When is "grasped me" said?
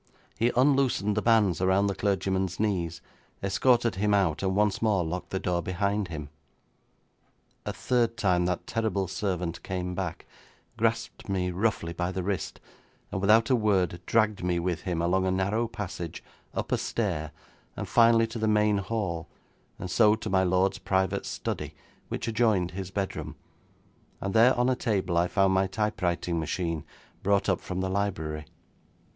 10.75-11.51